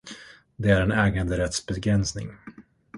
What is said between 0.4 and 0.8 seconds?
Det